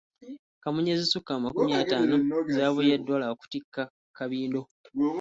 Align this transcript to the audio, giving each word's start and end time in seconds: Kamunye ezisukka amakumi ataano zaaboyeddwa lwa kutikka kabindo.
Kamunye 0.63 0.91
ezisukka 0.95 1.31
amakumi 1.35 1.73
ataano 1.81 2.13
zaaboyeddwa 2.55 3.15
lwa 3.21 3.33
kutikka 3.39 3.81
kabindo. 4.17 4.61